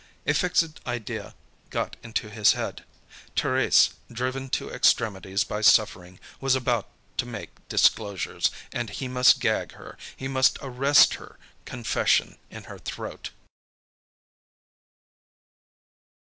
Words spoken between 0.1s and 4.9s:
A fixed idea got into his head: Thérèse, driven to